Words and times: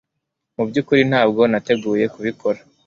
Mu 0.55 0.63
byukuri 0.69 1.01
ntabwo 1.11 1.41
nateguye 1.51 2.05
kubikora 2.13 2.59